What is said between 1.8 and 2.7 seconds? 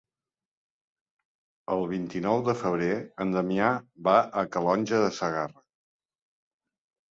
vint-i-nou de